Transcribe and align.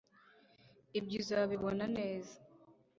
ibyo 0.99 1.15
uzabibona 1.21 1.85
neza 1.97 2.35